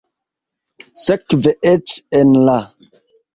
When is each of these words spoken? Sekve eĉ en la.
Sekve 1.01 1.53
eĉ 1.73 1.93
en 2.21 2.33
la. 2.49 2.57